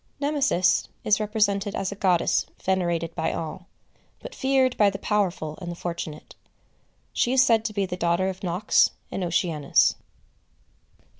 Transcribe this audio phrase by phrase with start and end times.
[0.19, 3.67] Nemesis is represented as a goddess venerated by all,
[4.19, 6.33] but feared by the powerful and the fortunate.
[7.13, 9.93] She is said to be the daughter of Nox and Oceanus.